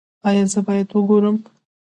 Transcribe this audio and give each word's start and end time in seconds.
ایا 0.27 0.43
زه 0.51 0.59
باید 0.65 0.89
وګورم؟ 0.91 1.37